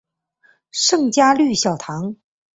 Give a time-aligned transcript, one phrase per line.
[0.71, 2.15] 圣嘉禄小堂。